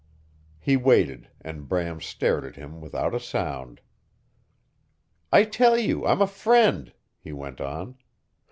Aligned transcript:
He 0.59 0.77
waited, 0.77 1.29
and 1.41 1.67
Bram 1.69 2.01
stared 2.01 2.43
at 2.43 2.55
him 2.55 2.81
without 2.81 3.13
a 3.13 3.19
sound. 3.19 3.81
"I 5.31 5.43
tell 5.43 5.77
you 5.77 6.07
I'm 6.07 6.23
a 6.23 6.25
friend," 6.25 6.91
he 7.19 7.31
went 7.31 7.61
on. 7.61 7.99